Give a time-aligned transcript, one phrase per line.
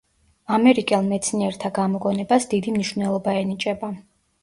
[0.55, 3.97] ამერიკელ მეცნიერთა გამოგონებას დიდი მნიშვნელობა ენიჭება.